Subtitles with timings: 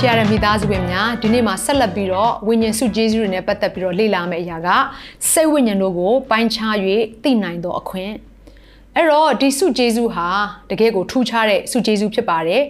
[0.00, 4.68] ရှရတဲ့မိသားစုဝင်များဒီနေ့မှာဆက်လက်ပြီးတော့ဝိညာဉ်စုကျေးဇူးတွေနဲ့ပတ်သက်ပြီးတော့လေ့လာမယ့်အရာက
[5.30, 6.74] စိတ်ဝိညာဉ်တို့ကိုပိုင်းခြား၍
[7.22, 8.12] သိနိုင်သောအခွင့်
[8.94, 10.28] အဲ့တော့ဒီစုကျေးဇူးဟာ
[10.70, 12.62] တကယ်ကိုထူးခြားတဲ့စုကျေးဇူးဖြစ်ပါတယ်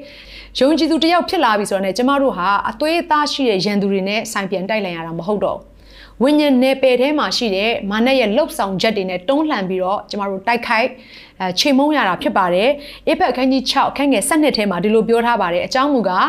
[0.59, 5.59] ယုံကြည်သူတယောက်ဖြစ်လာပြီဆိုတော့ねကျမတို့ဟာအသွေးအသားရှိတဲ့ရန်သူတွေနဲ့ဆိုင်ပြန်တိုက်လိုက်ရတာမဟုတ်တော့
[6.23, 10.89] ဝိညာဉ်နယ်ပယ်ထဲမှာရှိတဲ့မာနရဲ့လှုပ်ဆောင်ချက်တွေနဲ့တွန်းလှန်ပြီးတော့ကျမတို့တိုက်ခိုက်
[11.41, 12.69] အဲချိန်မုံရတာဖြစ်ပါတယ်။
[13.09, 16.29] အေဖက်အခန်းကြီး6အခန်းငယ်7ထဲမှာဒီလိုပြောထားပါတယ်။အကြောင်းမူကား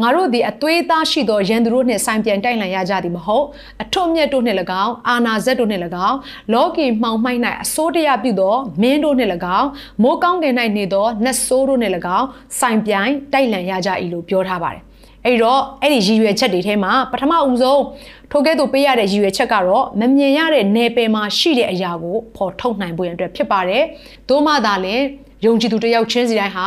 [0.00, 3.46] ငါတို့ဒီအသွေးသားရှိသောရန်သူတို့နှင့်ဆိုင်ပြန်တိုက်လှန်ရကြသည်မဟုတ်
[3.82, 6.18] အထွတ်မြတ်တို့နှင့်၎င်းအာနာဇက်တို့နှင့်၎င်း
[6.52, 9.68] လောကီမှောင်မှိုက်၌အစိုးတရားပြုသောမင်းတို့နှင့်၎င်း
[10.02, 12.26] မိုးကောင်းကင်၌နေသောနတ်ဆိုးတို့နှင့်၎င်း
[12.60, 14.82] ဆိုင်ပြန်တိုက်လှန်ရကြ၏လို့ပြောထားပါတယ်။
[15.24, 17.82] အဲ့တော့အဲ့ဒီရည်ရွယ်ချက်တွေထဲမှာပထမဦးဆုံး
[18.30, 23.82] ထိုကဲ့သို့ပေးရတဲ့ရည်ရွယ်ချက်ကတော့မမြင်ရတဲ့နယ်ပယ်မှာရှိတဲ့အရာကိုဖော်ထုတ်နိုင်ဖို့ရန်အတွက်ဖြစ်ပါတယ်။
[24.28, 25.04] သို့မှသာလည်း
[25.44, 26.66] ယုံကြည်သူတယောက်ချင်းစီတိုင်းဟာ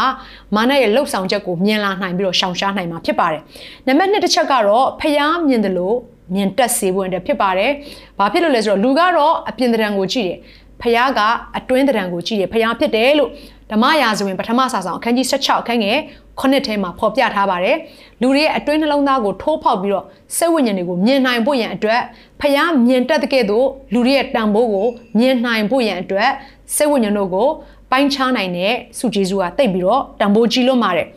[0.56, 3.42] မာနရဲ့လှုပ်ဆောင်ချက်ကိုမြင်လာနိုင်ပြီးတော့ရှောင်ရှားနိုင်မှာဖြစ်ပါတယ်။
[3.88, 5.98] နံပါတ်2တစ်ချက်ကတော့ဖျားမြင်တယ်လို့
[6.34, 7.72] မြင်တက်စေဖို့အတွက်ဖြစ်ပါတယ်။
[8.20, 10.38] ဘာဖြစ်လို့လဲဆိုတော့လူကတော့အပြင်တံကိုကြည့်တယ်။
[10.82, 11.20] ဖျားက
[11.58, 13.30] အတွင်းတံကိုကြည့်တယ်။ဖျားဖြစ်တယ်လို့
[13.71, 15.99] ဓမ္မရာဇဝင်ပထမစာဆောင်အခန်းကြီး16အခန်းငယ်
[16.41, 17.77] ခုနှစ်ထဲမှာဖော်ပြထားပါတယ်
[18.21, 20.05] လူတွေရဲ့အတွင်းနှလုံးသားကိုထိုးဖောက်ပြီးတော့
[20.37, 22.01] စိတ်ဝိညာဉ်တွေကိုမြင်နိုင်ဖို့ရန်အတွက်
[22.41, 24.87] ဖျားမြင်တတ်တဲ့ကဲ့သို့လူတွေရဲ့တန်ဖိုးကို
[25.19, 26.31] မြင်နိုင်ဖို့ရန်အတွက်
[26.75, 27.49] စိတ်ဝိညာဉ်တို့ကို
[27.91, 31.09] ပိုင်းခြားနိုင်တဲ့စုကျေးဇူးကတိတ်ပြီးတော့တန်ဖိုးကြီးလွတ်ပါတယ်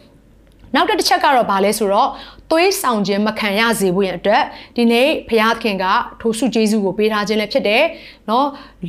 [0.75, 2.09] နောက်တစ်ချက်ကတော့ဗာလဲဆိုတော့
[2.52, 4.43] သွေးဆောင်ခြင်းမခံရစေဖို့ရန်အတွက်
[4.75, 5.85] ဒီနေ့ဘုရားသခင်က
[6.22, 7.84] ထိုစုကျေးဇူးကိုပေးထားခြင်းလည်းဖြစ်တယ်
[8.28, 8.45] เนาะ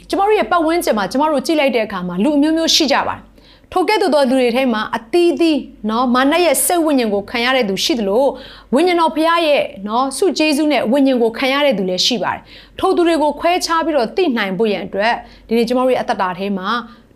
[0.09, 3.21] ကျမတို့ရဲ့ပတ်ဝန်းကျင်မှာကျမတို့ကြည့်လိုက်တဲ့အခါမှာလူအမျိုးမျိုးရှိကြပါတယ်
[3.72, 8.25] ထိုကဲ့သို့သောလူတွေထဲမှာအသီးသီးเนาะမာနရဲ့စိတ်ဝိညာဉ်ကိုခံရတဲ့သူရှိသလို
[8.75, 12.43] ဝိညာဉ်တော်ဖရားရဲ့เนาะစုကျေးဇူးနဲ့ဝိညာဉ်ကိုခံရတဲ့သူလည်းရှိပါတယ်
[12.78, 15.15] ထိုသူတွေကိုခွဲခြားပြီးတော့သိနိုင်ဖို့ရန်အတွက်
[15.49, 16.69] ဒီနေ့ကျမတို့ရဲ့အသက်တာထဲမှာ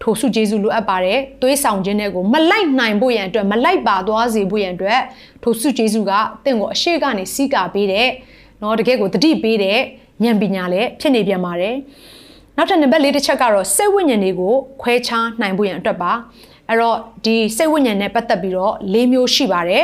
[0.03, 5.01] ထိုစုကျေးဇူးလိုအပ်ပါတယ်သွေးဆောင်ခြင်းတွေကိုမလိုက်နိုင်ဖို့ရန်အတွက်မလိုက်ပါသွားစေဖို့ရန်အတွက်
[5.43, 6.13] ထိုစုကျေးဇူးက
[6.45, 8.09] တင့်ကိုအရှိကနေစီးကာပေးတဲ့
[8.61, 9.79] เนาะတကယ်ကိုတတိပေးတဲ့
[10.25, 11.75] ဉာဏ်ပညာလည်းဖြစ်နေပြန်ပါတယ်
[12.58, 16.12] နောက်ထပ်နံပါတ်၄တစ်ချက်ကတော့စိတ်ဝိညာဉ်တွေကိုခွဲခြားနိုင်ဖို့ရန်အတွက်ပါ
[16.70, 19.84] အဲ့တော့ဒီစိတ်ဝိညာဉ်နဲ့ပတ်သက်ပြီးတော့၄မျိုးရှိပါတယ်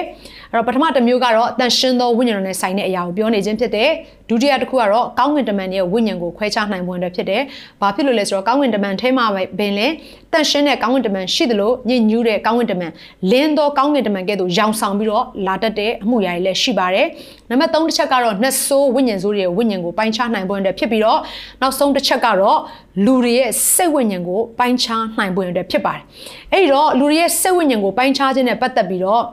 [0.51, 3.89] အဲ့တော့ပထမတစ်မျိုးကတော့အတန်ရှင်းသောဝိညာဉ်တော်နဲ့ဆိုင်တဲ့အရာကိုပြောနေခြင်းဖြစ်တယ်
[4.29, 7.41] ဒုတိယတစ်ခုကတော့ကောင်းကင်တမန်ရဲ့ဝိညာဉ်ကိုခွဲခြားနိုင်ဖို့အတွက်ဖြစ်တယ်
[7.81, 9.25] ဘာဖြစ်လို့လဲဆိုတော့ကောင်းကင်တမန်ထဲမှာ
[9.59, 9.87] ပင်လဲ
[10.33, 12.91] တန်ရှင်းတဲ့ကောင်းကင်တမန်ရှိသလိုညဉ့်ညူးတဲ့ကောင်းကင်တမန်
[13.31, 17.07] လင်းသောကောင်းကင်တမန်ကဲ့သို့ရောင်ဆောင်ပြီးတော့လာတတ်တဲ့အမှုရာတွေလည်းရှိပါတယ်
[17.49, 21.19] နံပါတ်3တစ်ချက်ကတော့နှဆိုးဝိညာဉ်ဆိုးတွေရဲ့ဝိညာဉ်ကိုပိုင်းခြားနိုင်ဖို့အတွက်ဖြစ်ပြီးတော့
[21.61, 22.59] နောက်ဆုံးတစ်ချက်ကတော့
[23.05, 26.03] လူတွေရဲ့စိတ်ဝိညာဉ်ကိုပိုင်းခြားနိုင်ဖို့အတွက်ဖြစ်ပါတယ်
[26.51, 29.23] အဲ့ဒီတော့လူတွေရဲ့စိတ်ဝိညာဉ်ကိုပိုင်းခြားခြင်းနဲ့ပတ်သက်ပြီးတော့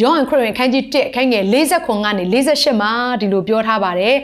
[0.00, 4.16] ယောဟန်ခရစ်ဝင်ခန်းကြီး1ခန်းငယ်40ခွန်ကနေ48မှာဒီလိုပြောထားပါတယ်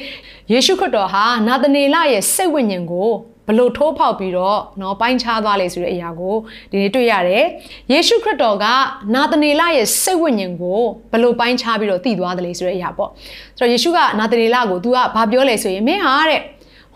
[0.53, 3.11] ယေရှုခရစ်တော်ဟာနာသနေလရဲ့စိတ်ဝိညာဉ်ကို
[3.47, 6.35] ဘလို့ထိုးဖောက်ပြီးတော့เนาะပိုင်းခြားသွားလေဆိုတဲ့အရာကို
[6.71, 7.45] ဒီနေ့တွေ့ရတယ်
[7.93, 8.67] ယေရှုခရစ်တော်က
[9.15, 10.81] နာသနေလရဲ့စိတ်ဝိညာဉ်ကို
[11.13, 13.11] ဘလို့ပိုင်းခြားပြီးတော့တည်သွားတယ်လေဆိုတဲ့အရာပေါ့
[13.59, 16.41] ဆိုတော့ယေရှုကနာသနေလကို तू ကဘာပြောလဲဆိုရင်မင်းဟာတဲ့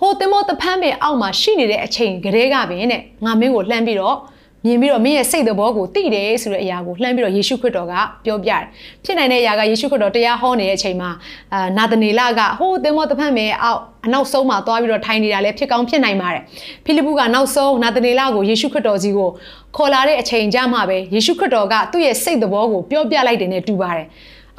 [0.00, 4.16] ဟိုတင်မောတဖန်းပင်အောက်မှာရှိနေတဲ့အချိန်ကလေးကပင်တဲ့ငါမင်းကိုလှမ်းပြီးတော့
[4.65, 7.93] မြင်ပြီးတော့မင်းရဲ့စိတ်သဘောကိုသိတယ်ဆိုတဲ့အရာကိုလှမ်းပြီးတော့ယေရှုခရစ်တော်က
[8.25, 8.63] ပြောပြတယ်
[9.03, 11.09] ဖြစ်နိုင်တဲ့အရာကယေရှုခရစ်တော်တရားဟောနေတဲ့အချိန်မှာ
[11.53, 16.43] အာနာသနေလကဟိုးသင်္ဘောတဖက်မယ်အောက်အနောက်ဆုံးမှာသွားပြီးတော့ထိုင်နေတာလည်းဖြစ်ကောင်းဖြစ်နိုင်ပါတယ်
[16.85, 19.29] ဖိလိပ္ပုကနောက်ဆုံးနာသနေလကိုယေရှုခရစ်တော်ကြီးကို
[19.75, 24.07] ခေါ်လာတဲ့အချိန်ကြမှာပဲယေရှုခရစ်တော်ကသူ့ရဲ့စိတ်သဘောကိုပြောပြလိုက်တယ်နဲ့တူပါတယ်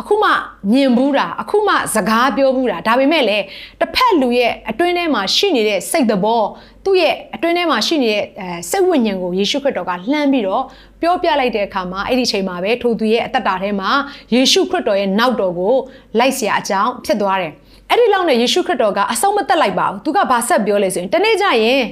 [0.01, 0.31] အခုမှ
[0.73, 3.45] မြင်ဘူးတာအခုမှစကားပြောဘူးတာဒါပေမဲ့လည်း
[3.81, 6.43] တစ်ဖက်လူရဲ့အတွင်းထဲမှာရှိနေတဲ့စိတ်သဘော
[6.86, 10.64] သူ့ရဲ့အတွင်းထဲမှာရှိနေတဲ့အဲစိတ်ဝိညာဉ်ကိုယေရှုခရစ်တော်ကလှမ်းပြီးတော့
[11.02, 13.90] ပြောပြလိုက်တဲ့အခါမှာအဲ့ဒီချိန်မှာပဲထိုသူရဲ့အသက်တာထဲမှာ
[14.34, 15.76] ယေရှုခရစ်တော်ရဲ့နောက်တော်ကို
[16.20, 17.52] လိုက်เสียအကြောင်းဖြစ်သွားတယ်
[17.90, 21.84] အဲ့ဒီလောက်နဲ့ယေရှုခရစ်တော်ကအဆုံးမသက်လိုက်ပါဘူးသူကဘာဆက်ပြောလဲဆိုရင်တနေ့ကျရင်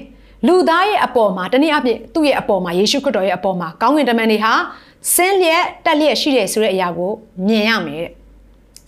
[0.48, 4.54] လူသားရဲ့အပေါ်မှာတနည်းအားဖြင့်သူ့ရဲ့အပေါ်မှာယေရှုခရစ်တော်ရဲ့အပေါ်မှာကောင်းကင်တမန်တွေဟာ
[5.14, 7.12] ဆင်းလျက်တက်လျက်ရှိတယ်ဆိုတဲ့အရာကို
[7.48, 8.12] မြင်ရမယ်တဲ့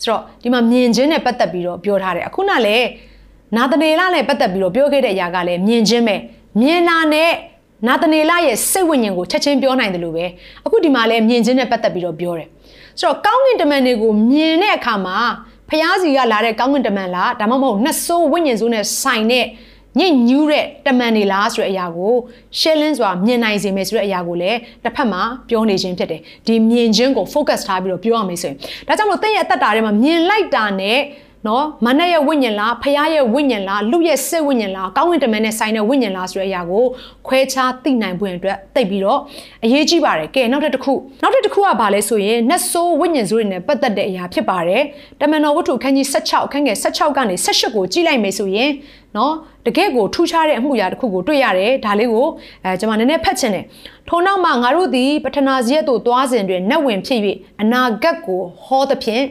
[0.02, 2.86] ဆိုတော့ဒီမှာမြင်ခြင်းနဲ့ပတ်သက်ပြီးတော့ပြောထားတယ်အခုနလည်း
[3.55, 6.15] နာသနေလနဲ့ပတ်သက်ပြီးတော့ပြောခဲ့တဲ့အရာကလည်းမြင်ခြင်းပဲ
[6.61, 7.31] မြင်လာနဲ့
[7.87, 10.25] နာသနေလရဲ့စိတ်ဝိညာဉ်ကိုချက်ချင်းပြောနိုင်တယ်လို့ပဲ
[10.65, 12.47] အခုဒီမှာလည်းမြင်ခြင်းနဲ့ပတ်သက်ပြီးတော့ပြောတယ်
[12.99, 15.17] ဆိုတော့ကောင်းကင်တမန်တွေကိုမြင်တဲ့အခါမှာ
[15.69, 19.45] ဖျားစီကလာတဲ့ကောင်းကင်တမန်လားဒါမှမဟုတ်နှဆိုးဝိညာဉ်ဆိုးနဲ့ဆိုင်တဲ့
[19.99, 22.13] ညစ်ညူးတဲ့တမန်နေလားဆိုတဲ့အရာကို
[22.59, 28.57] ရှယ်လင်းစွာမြင်နိုင်စေမယ်ဆိုတဲ့အရာကိုလည်းတစ်ဖက်မှာပြောနေခြင်းဖြစ်တယ်ဒီမြင်ခြင်းကို focus ထားပြီးတော့ပြောရမယ်ဆိုရင်
[28.87, 30.99] ဒါကြောင့်မလို့တင့်ရဲ့အသက်တာထဲမှာမြင်လိုက်တာနဲ့
[31.47, 36.85] နော်မနက်ရဲ့ဝိညာဉ်လားဖခင်ရဲ့ဝိညာဉ်လားလူရဲ့စိတ်ဝိညာဉ်လားကောင်းဝင်တမန်နဲ့ဆိုင်တဲ့ဝိညာဉ်လားဆိုတဲ့အရာကို
[37.27, 39.19] ခွဲခြားသိနိုင်ဖို့အတွက်တိတ်ပြီးတော့
[39.65, 40.93] အရေးကြီးပါတယ်ကဲနောက်တစ်ခု
[41.23, 44.83] နောက်တစ်ခုကဘာလဲဆိုရင်နတ်ဆိုးဝိညာဉ်ဆိုးတွေနဲ့ပတ်သက်တဲ့အရာဖြစ်ပါတယ်
[45.21, 48.69] တမန်တော်ဝတ္ထုခန်းကြီး16အခန်းငယ်16ကနေ18ကိုကြည့်လိုက်မယ်ဆိုရင်
[49.17, 49.33] နော်
[49.65, 52.27] တကယ့်ကိုထူးခြားတဲ့အမှုရာတစ်ခုကိုတွေ့ရတယ်ဒါလေးကို
[52.63, 53.65] အဲကျွန်မနည်းနည်းဖတ်ချင်တယ်
[54.09, 57.19] ထို့နောက်မှာငါတို့သည်ပထနာဇရက်သို့သွားစဉ်တွင်နတ်ဝင်ဖြစ်၍
[57.61, 59.23] အနာဂတ်ကိုဟောသဖြင့်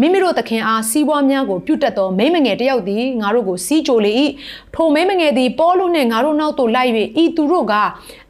[0.00, 4.12] မိမိတို့သခင်အားစီးပွားများကိုပြုတ်တက်သောမိမငယ်တယောက်သည်ငါတို့ကိုစီးကြိုလေ၏
[4.74, 6.92] ထိုမိမငယ်သည်ပေါလုနှင့်ငါတို့နောက်သို့လိုက်၍
[7.22, 7.74] ဤသူတို့က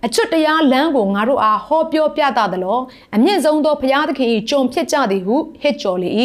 [0.05, 2.78] အချွတ်တရားလမ်းကိုငါတို့အားဟောပြောပြသသလော
[3.14, 6.10] အမြင့်ဆုံးသောဘုရားသခင်၏ကြုံဖြစ်ကြသည်ဟုဟစ်ကြော်လေ၏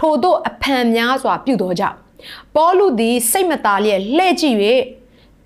[0.00, 2.07] ထို့သောအဖန်များစွာပြုသောကြောင့်
[2.54, 4.56] ပေါလုသည်စိတ်မသာလျက်လှဲ့ကြည့်၍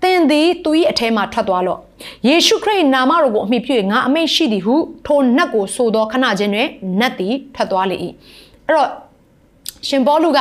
[0.03, 1.79] သင်သည်သူ၏အထဲမှထွက်သွားလော့
[2.27, 4.75] ယေရှုခရစ်နာမတော်ကိုအမိပြု၍ငါအမိန့်ရှိသည်ဟု
[5.05, 7.97] ထိုနတ်ကိုဆိုသောခဏချင်းတွင်နတ်သည်ထွက်သွားလေ၏
[8.67, 8.89] အဲ့တော့
[9.87, 10.39] ရှင်ပေါလုက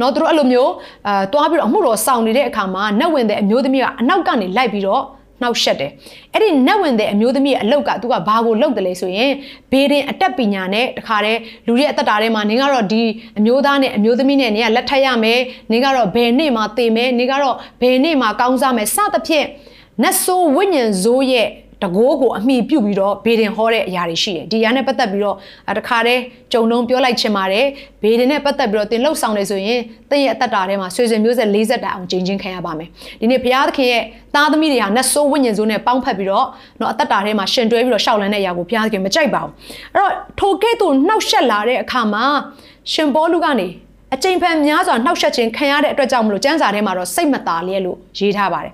[0.00, 0.72] နော်သူတို့အဲ့လိုမျိုး
[1.06, 5.02] အာတွားပြီးတော့အမှုတော်ဆောင်နေတဲ့အခါမှာနတ်ဝင်တဲ့အမျိုးသမီးကအနောက်ကနေလိုက်ပြီးတော့
[5.44, 5.90] နှောက်ရှက်တယ်
[6.32, 9.32] အဲ့ဒီနတ်ဝင်တဲ့အမျိုးသမီးရဲ့အလောက်ကသူကဘာကိုလုပ်တယ်လဲဆိုရင်
[9.70, 13.02] ဘေးရင်အတက်ပညာနဲ့တခါတည်းလူရဲ့အသက်တာထဲမှာနင်ကတော့ဒီ
[13.38, 19.46] အမျိုးသားနဲ့အမျိုးသမီးနဲ့နင်ကလက်ထပ်ရမယ်နင်ကတော့ဘယ်နေ့မှသေမယ်နင်ကတော့ဘယ်နေ့မှကောင်းစားမယ်စသဖြင့်
[20.02, 21.48] နတ်ဆိုးဝိညာဉ်ဇိုးရဲ့
[21.82, 25.36] တကိုးကိုအမိပြုတ်ပြီးတော့ဘေဒင်ဟောတဲ့အရာတွေရှိတယ်ဒီအရာနဲ့ပတ်သက်ပြီးတော့
[25.78, 26.20] တခါတည်း
[26.52, 27.66] ကြုံတုံးပြောလိုက်ချင်ပါတယ်
[28.02, 29.80] ဘေဒင်နဲ့ပတ်သက်ပြီးတော့သင်လှုပ်ဆောင်နေဆိုရင်
[30.10, 32.88] သင်ရဲ့အသက်တာထဲမှာဆွေဆွေမျိုးဆက်၄၀တာအောင်ကျင့်ချင်းခံရပါမယ်
[33.20, 34.02] ဒီနေ့ဘုရားသခင်ရဲ့
[34.34, 36.46] သားသမီးတွေဟာနတ်ဆိုးဝိညာဉ်ဆိုးနဲ့ပေါင်းဖက်ပြီးတော့
[36.80, 39.52] တော့အသက်တာထဲမှာရှင်တွဲပြီးတော့ရှောက်လန်းတဲ့အရာကိုဘုရားသခင်မကြိုက်ပါဘူး
[39.94, 42.24] အဲ့တော့ထိုကဲ့သို့နှောက်ရှက်လာတဲ့အခါမှာ
[42.92, 43.68] ရှင်ဘောလူကနေ
[44.14, 48.72] အချိန်ဖန်များစွာနှောက်ရှက်ခြင်းခံရတဲ့အတွက်ကြောင့်မလို့ကျမ်းစာထဲမှာတော့စိတ်မသာလျက်လို့ရေးထားပါတယ်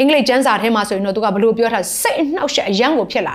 [0.00, 3.34] အင်္ဂလိပ်ကျမ်းစာထဲမှာဆိုရင်တော့သူကဘလို့ပြောထားစိတ်အနှောက်ရှက်အယံကိုဖြစ်လာ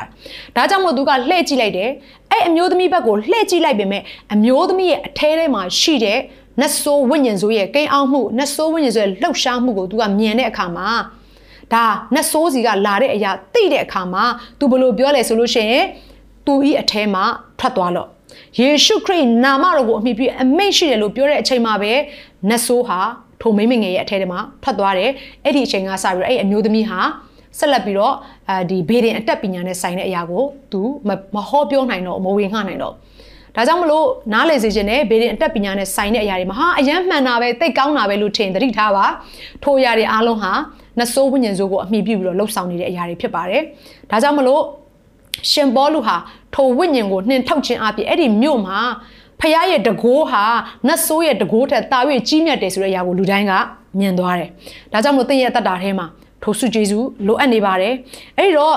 [0.55, 1.89] တာဒါကြောင့်မို့သူကလှည့်ကြည့်လိုက်တယ်
[2.31, 4.01] အဲ့အမျိုးသမီးဘက်ကိုလှည့်ကြည့်လိုက်ပေမဲ့
[4.33, 6.19] အမျိုးသမီးရဲ့အထဲထဲမှာရှိတဲ့
[6.61, 10.89] နတ်ဆိုးဝိညာဉ်ဆိုးရဲ့ကိန်းအောင်မှုနတ်ဆိုးဝိညာဉ်ဆိုးရဲ့လှုပ်ရှားမှုကိုသူကမြင်တဲ့အခါမှာ
[11.73, 14.23] ဒါနတ်ဆိုးစီကလာတဲ့အရာသိတဲ့အခါမှာ
[14.59, 15.85] သူဘလို့ပြောလဲဆိုလို့ရှိရင်
[16.45, 17.23] သူဤအထဲမှာ
[17.59, 18.07] ထွက်သွားလို့
[18.59, 21.91] ယေရှုခရစ်နာမတော်ကိုအမိပြုအမိန့်ရှိတယ်လို့ပြောတဲ့အချိန်မှာပဲ
[22.49, 22.99] နတ်ဆိုးဟာ
[23.45, 25.11] ထိုမိမငယ်ရဲ့အထဲထဲမှာထွက်သွားတယ်
[25.43, 26.99] အဲ့ဒီအချိန်ကစပြီးတော့အဲ့အမျိုးသမီးဟာ
[27.59, 28.13] ဆက်လက်ပြီးတော့
[28.49, 30.81] အဲဒီဘေဒင်အတက်ပညာနဲ့ဆိုင်တဲ့အရာကိုသူ
[31.35, 32.93] မဟောပြောနိုင်တော့မဝေငှနိုင်တော့
[33.55, 39.05] ဒါကြောင့်မလို့နားလည်စေခြင်းနဲ့ဘေဒင်အတက်ပညာနဲ့ဆိုင်တဲ့အရာတွေမှာဟာအယမ်းမှန်တာပဲသိကောင်းတာပဲလို့ထင်သတိထားပါ
[39.63, 40.51] ထိုအရာတွေအားလုံးဟာ
[40.99, 43.61] နဆိုးဝိညာဉ်စိုးကိုအမိပြုပြီးတော့လှုပ်ဆောင်နေတဲ့အရာတွေဖြစ်ပါတယ်
[44.11, 44.61] ဒါကြောင့်မလို့
[45.51, 46.15] ရှင်ဘောလူဟာ
[46.55, 48.77] ထိုဝိညာဉ်ကိုနှင်ထုတ်ခြင်းအပြင်အဲ့ဒီမြို့မှာ
[49.39, 50.43] ဖះရဲ့တကိုးဟာ
[50.87, 53.53] နတ်ဆိုးရဲ့တကိုးထက်တာ၍ကြီးမြတ်တယ်ဆိုတဲ့အရာကိုလူတိုင်းက
[53.99, 54.49] မြင်သွားတယ်။
[54.93, 56.05] ဒါကြောင့်မို့သင်ရဲ့အသက်တာထဲမှာ
[56.43, 57.93] ထိုစုကျေးဇူးလိုအပ်နေပါတယ်။
[58.37, 58.75] အဲဒီတော့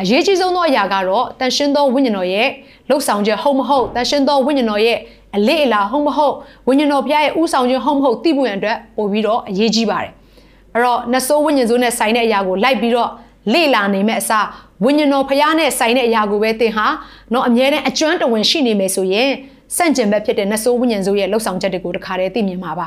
[0.00, 2.48] အရေးကြီးဆုံးသောအရာကတော့တန်ရှင်းသောဝိညာဉ်တော်ရဲ့
[2.88, 4.98] လှုပ်ဆောင်ချက်ဟုတ်မဟုတ်တန်ရှင်းသောဝိညာဉ်တော်ရဲ့
[5.36, 6.34] အလေးအလာဟုတ်မဟုတ်
[6.68, 10.10] ဝိညာဉ်တော်ဘုရားရဲ့ဥဆောင်ခြင်းဟုတ်မဟုတ်သိဖို့ရန်အတွက်ပို့ပြီးတော့အရေးကြီးပါတယ်။
[10.74, 13.10] အဲ့တော့နတ်ဆိုးဝိညာဉ်ဆိုးနဲ့ဆိုင်တဲ့အရာကိုလိုက်ပြီးတော့
[13.52, 14.46] လေ့လာနေမဲ့အစား
[14.84, 16.86] ဝိညာဉ်တော်ဘုရားနဲ့ဆိုင်တဲ့အရာကိုပဲသင်ဟာ
[17.32, 19.30] တော့အမြဲတမ်းအကျွမ်းတဝင်ရှိနေမယ်ဆိုရင်
[19.76, 22.86] စန့်ကျင်ဘက်ဖြစ်တဲ့နတ်ဆိုးဝိညာဉ်ဆိုးရဲ့လှုပ်ဆောင်ချက်တွေကိုတခါတည်းသိမြင်မှာပါ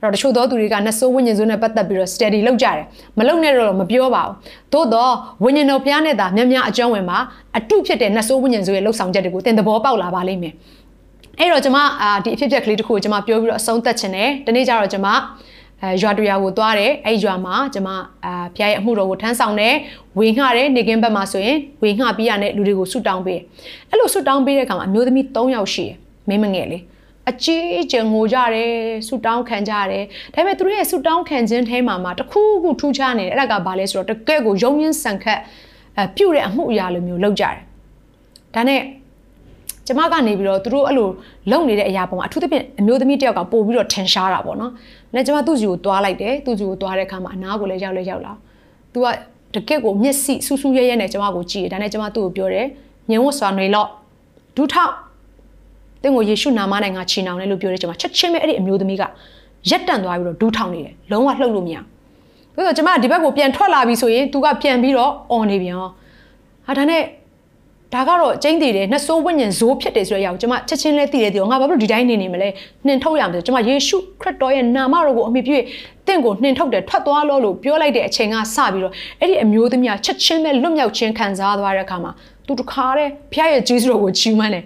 [0.00, 2.84] အဲ့တော့တချို့သောသူတွေကနတ်ဆိုးဝိညာဉ်ဆိုးနဲ့ပတ်သက်ပြီးတော့ study လုပ်ကြတယ်
[3.18, 4.34] မလုပ်နဲ့တော့မပြောပါဘူး
[4.72, 5.12] သို့တော့
[5.44, 7.18] ဝိညာဉ်တော်ဘုရားနဲ့သာများများအကျွမ်းဝင်မှာ
[7.56, 10.54] အတုဖြစ်တဲ့နတ်ဆိုးဝိညာဉ်ဆိုးရဲ့လှုပ်ဆောင်ချက်တွေကိုသင်သဘောပေါက်လာပါလိမ့်မယ်
[11.38, 15.08] အဲ့တော့ကျွန်မအာဒီအဖြစ်အပျက်ကလေးတစ်ခုကိုကျွန်မပြောပြီးတော့အဆုံးသတ်ချင်တယ်ဒီနေ့ကျတော့ကျွန်မ
[15.82, 17.90] အဲရွာတရွာကိုသွားတယ်အဲ့ရွာမှာကျွန်မ
[18.24, 19.74] အာဖျားရဲ့အမှုတော်ကိုထမ်းဆောင်တယ်
[20.18, 23.40] ဝေငှတယ်နေကင်းဘက်မှာဆိုရင်ဝေငှပြီးရတဲ့လူတွေကိုဆုတောင်းပေး
[23.90, 25.96] အဲ့လိုဆုတောင်းပေးတဲ့အခါမှာအမျိုးသမီး3ယောက်ရှိတယ်
[26.28, 26.82] မင်းမငယ်လေး
[27.30, 28.72] အကြီးကျယ်ငိုကြတယ်
[29.08, 30.04] ဆူတောင်းခံကြတယ်
[30.34, 35.40] ဒါပေမဲ့သူတို့ရဲ့ဆူတောင်းခံခြင်းထဲမှာမှတခုခုထူးခြားနေတယ်အဲ့ဒါကဘာလဲဆိုတော့တကယ့်ကိုယုံရင်းဆန်ခတ်
[35.98, 37.56] အပြုတ်တဲ့အမှုအရာလိုမျိုးလုပ်ကြတယ်
[38.54, 38.80] ဒါနဲ့
[39.86, 41.08] ကျမကနေပြီးတော့သူတို့အဲ့လို
[41.50, 44.72] လုံနေတဲ့အရာပေါ်မှာအထူးသဖြင့်အမျိုးသမီးတယောက်ကပို့ပြီးတော့ထင်ရှားတာပေါ့နော်။
[45.14, 48.32] နဲ့ကျမသူ့စီကိုတွားလိုက်တယ်သူ့စီကိုတွားတဲ့အခါမှာအနားကိုလည်းရောက်လဲရောက်လာ။
[48.92, 49.06] तू က
[49.54, 52.66] တကယ့်ကိုမျက်စိဆူဆူရဲရဲနဲ့ကျမကိုကြည့်တယ်ဒါနဲ့ကျမသူ့ကိုပြောတယ်
[53.10, 53.88] ညင်ဝတ်စွာနေလော့
[54.56, 54.92] ဒူးထောက်
[56.06, 59.02] င့်ကိုယေရှုနာမနဲ့ငါချီနှောင်တယ်လို့ပြောတဲ့ချိန်မှာချက်ချင်းပဲအဲ့ဒီအမျိုးသမီးက
[59.70, 61.76] ရက်တန့်သွားပြီးတော့ဒူးထောင်နေတယ်လုံးဝလှုပ်လို့မရ
[62.54, 67.02] ဘူးဆိုတော့ကျမဒီဘက်ကိုပြန်ထွက်လာပြီဆိုရင်သူကပြန်ပြီးတော့អော်နေပြန်ဟာဒါနဲ့
[67.94, 72.48] ဒါကတော့ကျင်းတည်တယ်နှဆိုးဝိညာဉ်ဇိုးဖြစ်တယ်ဆိုတဲ့အရာကိုကျမချက်ချင်းလဲသိတယ်ဒီတော့ငါဘာလို့ဒီတိုင်းနေနေမလဲ
[72.86, 75.56] နှင်ထုတ်ရမယ်ကျမယေရှုခရစ်တော်ရဲ့နာမတော်ကိုအမိပြု
[76.06, 82.12] တင့်ကိုနှင်ထုတ်တယ်ထွက်သွားလို့လို့ပြောလိုက်တဲ့အချိန်ကစပြီးတော့အဲ့ဒီအမျိုးသမီးကချက်ချင်းပဲလွတ်မြောက်ခြင်းခံစားသွားတဲ့အခါမှာ
[82.46, 84.64] သူတခါတည်းဖခင်ရဲ့ဂျေဇုတော်ကိုချီးမွမ်းတယ်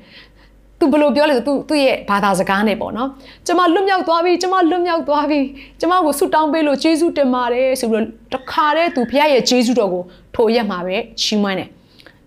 [0.80, 3.08] သူဘယ်လိုပြောလဲဆိုသူသူ့ရဲ့ဘာသာစကားနဲ့ပေါ့နော်
[3.46, 5.38] ကျမလွတ်မြောက်သွားပြီကျမလွတ်မြောက်သွားပြီ
[5.80, 10.02] ကျမကိုဆုတောင်းပေးလို့ယေရှုတင်ပါတယ်ဆိုပြီးတော့တခါတည်းသူဖခင်ရဲ့ယေရှုတော်ကို
[10.34, 11.68] ထိုရက်မှာပဲချီးမွမ်းတယ်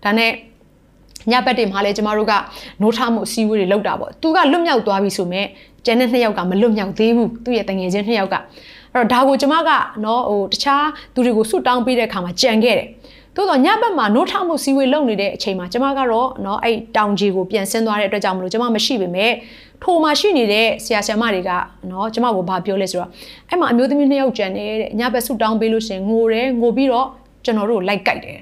[0.04, 0.30] ဒါနဲ့
[1.30, 2.32] ညဘက်တွေမှာလည်းကျမတို့က
[2.80, 5.46] နိုးထမှုအစည်းအဝေးတွေလုပ်တာပေါ့သူကလွတ်မြောက်သွားပြီဆိုမဲ့
[5.84, 8.36] ကျန်တဲ့နှစ်ယောက်ကမလွတ်မြောက်သေးဘူးသူ့ရဲ့တငယ်ချင်းနှစ်ယောက်က
[8.92, 9.70] အဲ့တော့ဒါကိုကျမက
[10.04, 12.88] နော်ဟိုတခြားသူတွေကိုဆုတောင်းပေးတဲ့အခါမှာကြံခဲ့တယ်
[13.35, 19.31] သို့တော့ညဘက်မှာနိုးထမှုစီဝေးလုပ်နေတဲ့အချိန်မှာကျမကတော့เนาะအဲ့တောင်ကြီးကိုပြန်ဆင်းသွားတဲ့အတွက်ကြောင့်မလို့ကျမမရှိပေမဲ့
[19.83, 21.51] ထိုမှာရှိနေတဲ့ဆရာဆရာမတွေက
[21.89, 23.09] เนาะကျမကိုဘာပြောလဲဆိုတော့
[23.49, 27.07] အဲ့မှာအမျိုးသမီးနှစ်ယောက်ကြံနေတဲ့ညဘက်ဆုတောင်းပေးလို့ရှင်ငိုတယ်ငိုပြီးတော့
[27.45, 28.39] ကျွန်တော်တို့လိုက်ကြိုက်တယ်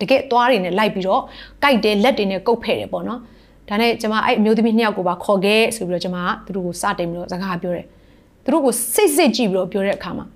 [0.00, 1.22] တကယ်သွားတွေနဲ့လိုက်ပြီးတော့
[1.62, 3.20] ကြိုက်တယ်လက်တွေနဲ့ကုတ်ဖဲ့တယ်ပေါ့နော်
[3.68, 7.86] ဒါနဲ့ကျမအဲ့အမျိုးသမီးနှစ်ယောက်ကိုပါခေါ်ခဲ့ဆိုပြီးတော့ကျမကသူတို့ကိုစတင်ပြီးတော့စကားပြောတယ်
[8.44, 10.26] သူတို့ကိုစိတ်စိတ်ကြည့်ပြီးတော့ပြောတဲ့အခါမှာ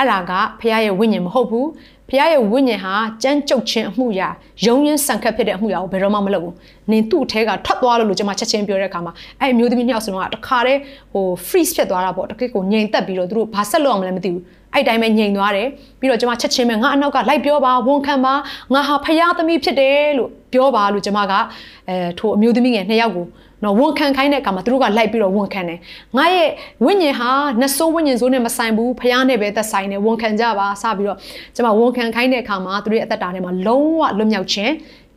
[0.00, 1.68] အဲ့ဒါကဖခင်ရဲ့ဝိညာဉ်မဟုတ်ဘူး
[2.08, 4.28] ဖခင်ရဲ့ဝိညာဉ်ဟာကြမ်းကြုတ်ခြင်းအမှုရာ
[4.64, 6.54] ယုံရင်းဆန်ခတ်ဖြစ်တဲ့အမှုရာကိုဘယ်တော့မှမလုပ်ဘူး
[6.90, 10.80] နင်သူ့အထဲကထွက်သွားလို့လို့ကျွန်မချက်ချင်းပြောတဲ့အခါမှာအဲ့အမျိုးသမီးနှစ်ယောက်စလုံးကတခါတည်း
[11.12, 14.42] ဟို freeze ဖြစ်သွားတာပေါ့တကယ်ကိုငြိမ်သက်ပြီးတော့သူတို့ဘာဆက်လုပ်အောင်လဲမသိဘူး
[14.74, 15.68] အဲ့တိုင်းပဲငြိမ်သွားတယ်
[16.00, 18.34] ပြီးတော့ကျွန်မချက်ချင်းပဲငါအနောက်ကလိုက်ပြောပါဝန်ခံပါ
[18.74, 21.32] ငါဟာဖခင်သမီးဖြစ်တယ်လို့ပြောပါလို့ကျွန်မက
[21.88, 23.26] အဲထိုအမျိုးသမီးငယ်နှစ်ယောက်ကို
[23.64, 25.78] နော်ဝန်ခံခိုင်းတဲ့အခါမှာသူတို့ကလိုက်ပြီးတော့ဝန်ခံတယ်
[26.16, 26.48] ငါရဲ့
[26.84, 31.18] ဝိညာဉ်ဟာနှဆိုးဝိညာဉ်ဆိုးနဲ့မဆိုင်ဘူးဖခင်နဲ့ပဲသက်ဆိုင်တယ်ဝန်ခံကြပါစပြီးတော့
[31.54, 34.72] ကျွန်မဝန်ခံခိုင်းတဲ့အခါမှာသူတို့ရဲ့အသက်တာထဲမှာလုံးဝလွတ်မြောက်ခြင်း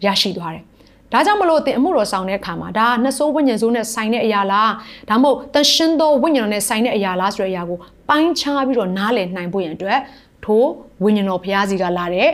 [0.05, 0.63] ရရှိသွားတယ်
[1.11, 4.71] ဒါကြောင့်မလို့တင်အမှုတော်ဆောင်တဲ့အခါမှာဒါနှဆိုးဝိညာဉ်ဆိုးနဲ့ဆိုင်တဲ့အရာလား
[5.09, 7.77] ဒါမှမဟုတ်တန်ရှင်းသောဝိညာဉ်တော်နဲ့ဆိုင်တဲ့အရာလားဆိုတဲ့အရာကို
[8.09, 9.99] ပိုင်းခြားပြီးတော့နားလည်နိုင်ဖို့ရန်အတွက်
[10.45, 10.63] ထို
[11.03, 12.29] ဝိညာဉ်တော်ဘုရားစီကလာတဲ့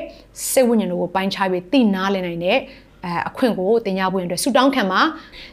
[0.52, 2.58] စိတ်ဝိညာဉ်တော်ကိုပိုင်းခြားပြီးသိနားလည်နိုင်တဲ့
[3.06, 5.02] အဲအခွင့်ကိုတင်ရဖို့အတွက်ဆူတောင်းခံမှာ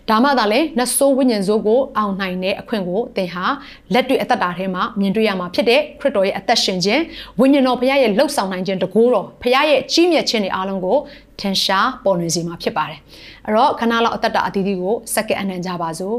[0.09, 3.45] ဒါမှသာလဲနတ်ဆိုးဝိညာဉ်စိုးကိုအောင်နိုင်တဲ့အခွင့်ကိုသင်ဟာ
[3.93, 7.03] လက်တွေ့အသက်တာထဲမှာမြင်တွေ့ရမှာဖြစ်တဲ့ခရစ်တော်ရဲ့အသက်ရှင်ခြင်း
[7.41, 10.97] ဝိညာဉ်တော်ဘုရားရဲ့လှုပ်ဆောင်နိုင်ခြင်းတကိုးတော်ဘုရားရဲ့ကြီးမြတ်ခြင်းတွေအားလုံးကို
[11.41, 13.01] ထင်ရှားပေါ်လွင်စေမှာဖြစ်ပါတယ်
[13.47, 16.19] အဲ့တော့ခဏလောက်အသက်တာအသီးသီးကိုစက္ကန့်အနံ့ကြပါစို့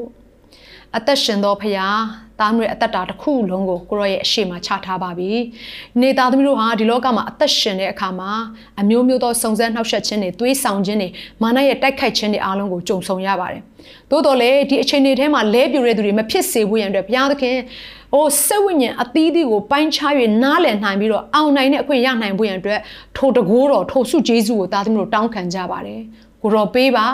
[0.96, 1.88] အသက်ရှင်သောဖရာ
[2.40, 5.32] သားမျိုးရဲ့အသက်တာတစ်ခုလုံးကိုကိုရောရဲ့အရှိမချထားပါပြီ။
[6.02, 8.32] နေသားသမီးတို့ဟာဒီလောကမှာအသက်ရှင်တဲ့အခါမှာ
[8.82, 11.10] အမျိုးမျိုးသောစုံစမ်းနှောက်ယှက်ခြင်းတွေသွေးဆောင်ခြင်းတွေ
[11.42, 13.62] မာနရဲ့တိုက်ခိုက်ခြင်းတွေအားလုံးကိုကြုံဆုံရပါတယ်။
[14.12, 17.56] သို့တော်လည်းဒီအချိန်တွေထဲမှာလဲပြူတဲ့သူတွေမဖြစ်စေဖို့ရန်အတွက်ဘုရားသခင်
[18.14, 20.14] ဟိုစိတ်ဝိညာဉ်အသီးသီးကိုပိုင်းခြား၍
[20.44, 22.80] နားလည်နိုင်ပြီးတော့အောင်နိုင်တဲ့အခွင့်ရနိုင်ဖို့ရန်အတွက်
[23.18, 26.02] ထိုတကိုးတော်ထိုစုဂျေဇုကိုသားသမီးတို့တောင်းခံကြပါတယ်။
[26.44, 27.06] ကိုတော်ပေးပါ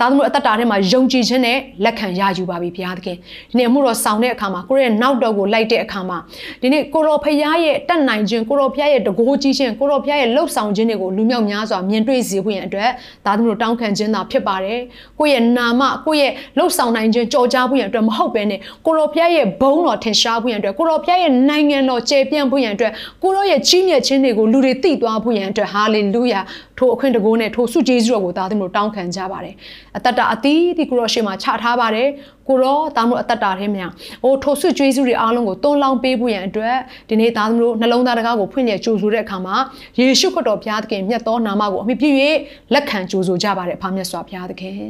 [0.00, 3.16] သားသမီးအသက်တာထဲမှာယုံကြည်ခြင်းနဲ့လက်ခံရယူပါပြီဘုရားသခင်
[3.50, 6.18] ဒီနေ့အမှုတော်ဆောင်တဲ့အခါမှာကိုရဲ့နောက်တော်ကိုလိုက်တဲ့အခါမှာ
[6.62, 12.90] ဒီနေ့ကိုတော်ဖရားရဲ့တတ်နိုင်ခြင်းကိုတော်ဖရားရဲ့တကိုးကြီးခြင်းကိုတော်ဖရားရဲ့လှုပ်ဆောင်ခြင်းတွေကိုလူမြောက်များစွာမြင်တွေ့စေဖို့ရန်အတွက်
[13.24, 14.80] သားသမီးတို့တောင်းခံခြင်းသာဖြစ်ပါတယ်
[15.18, 26.40] ကိုရဲ့နာမကိုရဲ့လှုပ်ဆောင်နိုင်ခြင်းကြော်ကြားဖို့ရန်အတွက်မဟုတ်ဘဲနဲ့ကိုတော်ဖရားရဲ့ဘုန်းတော်ထင်ရှားဖို့ရန်အတွက်ကိုတော်ဖရားရဲ့နိုင်ငံတော်ကျယ်ပြန့်ဖို့ရန်အတွက်ကိုတော်ရဲ့ကြီးမြတ်ခြင်းတွေကိုလူတွေသိသွားဖို့ရန်အတွက်ဟာလေလုယာ
[26.78, 29.54] ထိုအခွင့်တကိုးနဲ့ထိုစုကျေးဇူးတော်ကိုသားသမီးတို့တောင်းခံကြပါတယ်
[29.96, 32.08] အသက်တာအသီးဒီကိုရောရှေ့မှာချထားပါတယ်
[32.48, 33.86] ကိုရောသားသမီးတို့အသက်တာထဲမှာ
[34.22, 36.76] ဟိုထိုစုကျေးဇူးတွေအားလုံးကိုတွန်းလောင်းပေးဖို့ရန်အတွက်
[37.08, 39.56] ဒီနေ့သားသမီးတို့နှလုံးသားတကားကိုဖွင့်ရကြိုဆိုတဲ့အခါမှာ
[39.98, 42.16] ယေရှုခရစ်တော်ဘုရားသခင်မြတ်သောနာမကိုအမိပြည့်၍
[42.72, 44.82] လက်ခံကြိုဆိုကြပါတယ်အဖမြတ်စွာဘုရားသခင်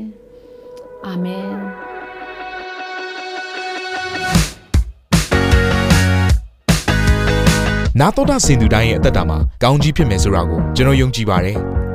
[1.07, 1.53] အာမင်
[8.01, 11.59] နာတော်တာစင်သူတိုင်းရဲ့အသက်တာမှာကောင်းကြီးဖြစ်မယ်ဆိုတာကိုကျွန်တော်ယုံကြည်ပါတယ်။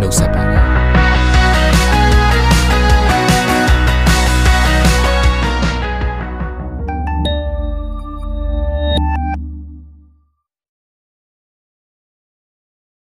[0.00, 0.79] နှုတ်ဆက်ပါတယ်